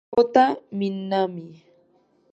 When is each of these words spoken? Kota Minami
Kota 0.13 0.45
Minami 0.77 1.45